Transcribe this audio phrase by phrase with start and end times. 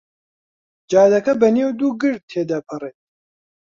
[0.91, 2.97] جادەکە بەنێو دوو گرد تێ دەپەڕێت.